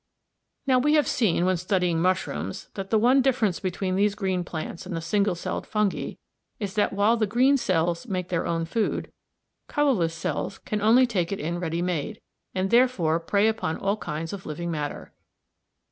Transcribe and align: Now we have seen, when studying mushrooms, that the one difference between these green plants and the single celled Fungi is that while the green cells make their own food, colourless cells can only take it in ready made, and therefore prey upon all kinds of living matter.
Now 0.65 0.79
we 0.79 0.95
have 0.95 1.07
seen, 1.07 1.45
when 1.45 1.57
studying 1.57 2.01
mushrooms, 2.01 2.69
that 2.73 2.89
the 2.89 2.97
one 2.97 3.21
difference 3.21 3.59
between 3.59 3.95
these 3.95 4.15
green 4.15 4.43
plants 4.43 4.87
and 4.87 4.95
the 4.95 4.99
single 4.99 5.35
celled 5.35 5.67
Fungi 5.67 6.13
is 6.59 6.73
that 6.73 6.91
while 6.91 7.17
the 7.17 7.27
green 7.27 7.55
cells 7.55 8.07
make 8.07 8.29
their 8.29 8.47
own 8.47 8.65
food, 8.65 9.11
colourless 9.67 10.15
cells 10.15 10.57
can 10.57 10.81
only 10.81 11.05
take 11.05 11.31
it 11.31 11.39
in 11.39 11.59
ready 11.59 11.83
made, 11.83 12.19
and 12.55 12.71
therefore 12.71 13.19
prey 13.19 13.47
upon 13.47 13.77
all 13.77 13.97
kinds 13.97 14.33
of 14.33 14.47
living 14.47 14.71
matter. 14.71 15.13